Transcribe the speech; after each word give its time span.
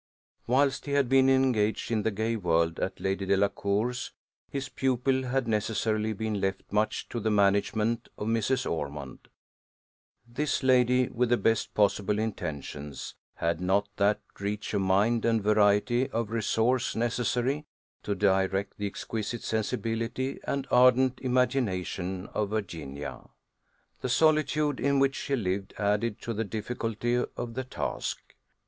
Whilst 0.47 0.87
he 0.87 0.93
had 0.93 1.07
been 1.09 1.29
engaged 1.29 1.91
in 1.91 2.01
the 2.01 2.09
gay 2.09 2.35
world 2.35 2.79
at 2.79 2.99
Lady 2.99 3.23
Delacour's, 3.27 4.13
his 4.49 4.67
pupil 4.67 5.25
had 5.25 5.47
necessarily 5.47 6.11
been 6.11 6.41
left 6.41 6.63
much 6.71 7.07
to 7.09 7.19
the 7.19 7.29
management 7.29 8.09
of 8.17 8.25
Mrs. 8.27 8.67
Ormond. 8.67 9.27
This 10.27 10.63
lady, 10.63 11.07
with 11.09 11.29
the 11.29 11.37
best 11.37 11.75
possible 11.75 12.17
intentions, 12.17 13.13
had 13.35 13.61
not 13.61 13.89
that 13.97 14.21
reach 14.39 14.73
of 14.73 14.81
mind 14.81 15.23
and 15.23 15.43
variety 15.43 16.09
of 16.09 16.31
resource 16.31 16.95
necessary 16.95 17.67
to 18.01 18.15
direct 18.15 18.79
the 18.79 18.87
exquisite 18.87 19.43
sensibility 19.43 20.39
and 20.45 20.65
ardent 20.71 21.19
imagination 21.21 22.25
of 22.33 22.49
Virginia: 22.49 23.29
the 23.99 24.09
solitude 24.09 24.79
in 24.79 24.97
which 24.97 25.13
she 25.13 25.35
lived 25.35 25.75
added 25.77 26.19
to 26.21 26.33
the 26.33 26.43
difficulty 26.43 27.23
of 27.37 27.53
the 27.53 27.63
task. 27.63 28.33